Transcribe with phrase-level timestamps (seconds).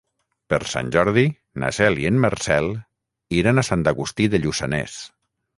[0.53, 1.25] Per Sant Jordi
[1.63, 2.71] na Cel i en Marcel
[3.43, 5.01] iran a Sant Agustí de Lluçanès.